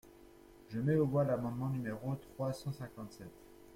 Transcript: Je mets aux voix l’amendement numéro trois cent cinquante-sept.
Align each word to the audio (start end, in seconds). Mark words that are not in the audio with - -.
Je 0.69 0.79
mets 0.79 0.95
aux 0.95 1.05
voix 1.05 1.23
l’amendement 1.25 1.69
numéro 1.69 2.15
trois 2.15 2.53
cent 2.53 2.73
cinquante-sept. 2.73 3.29